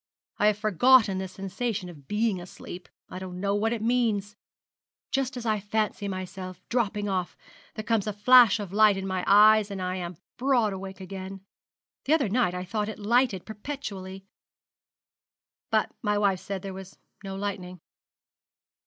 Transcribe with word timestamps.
I 0.39 0.47
have 0.47 0.57
forgotten 0.57 1.19
the 1.19 1.27
sensation 1.27 1.87
of 1.87 2.07
being 2.07 2.41
asleep 2.41 2.89
I 3.07 3.19
don't 3.19 3.39
know 3.39 3.53
what 3.53 3.71
it 3.71 3.83
means. 3.83 4.35
Just 5.11 5.37
as 5.37 5.45
I 5.45 5.59
fancy 5.59 6.07
myself 6.07 6.59
dropping 6.69 7.07
off 7.07 7.37
there 7.75 7.83
comes 7.83 8.07
a 8.07 8.13
flash 8.13 8.59
of 8.59 8.73
light 8.73 8.97
in 8.97 9.05
my 9.05 9.23
eyes, 9.27 9.69
and 9.69 9.79
I 9.79 9.97
am 9.97 10.17
broad 10.37 10.73
awake 10.73 11.01
again. 11.01 11.41
The 12.05 12.13
other 12.15 12.29
night 12.29 12.55
I 12.55 12.65
thought 12.65 12.89
it 12.89 12.97
lightened 12.97 13.45
perpetually, 13.45 14.25
but 15.69 15.91
my 16.01 16.17
wife 16.17 16.39
said 16.39 16.63
there 16.63 16.73
was 16.73 16.97
no 17.23 17.35
lightning.' 17.35 17.79